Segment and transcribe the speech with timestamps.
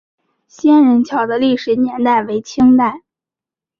[0.47, 3.03] 仙人桥的历史年代为清代。